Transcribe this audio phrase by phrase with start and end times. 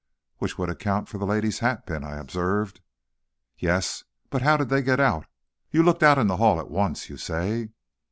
[0.39, 2.81] "Which would account for the lady's hatpin," I observed.
[3.59, 5.27] "Yes; but how did they get out?
[5.69, 7.69] You looked out in the hall, at once, you say?"